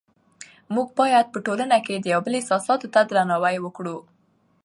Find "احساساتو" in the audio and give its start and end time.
2.39-2.91